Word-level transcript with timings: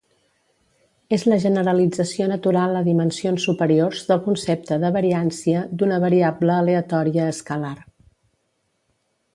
És 1.17 1.25
la 1.31 1.37
generalització 1.43 2.27
natural 2.31 2.73
a 2.79 2.81
dimensions 2.87 3.45
superiors 3.49 4.01
del 4.09 4.23
concepte 4.29 4.79
de 4.85 4.93
variància 4.97 5.63
d'una 5.83 6.01
variable 6.07 6.57
aleatòria 6.63 7.29
escalar. 7.37 7.77